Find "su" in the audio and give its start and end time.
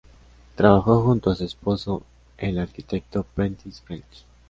1.35-1.43